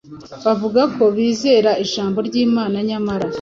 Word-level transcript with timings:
bavuga 0.45 0.81
ko 0.95 1.03
bizera 1.15 1.71
Ijambo 1.83 2.17
ry’Imana 2.27 2.77
nyamara 2.87 3.27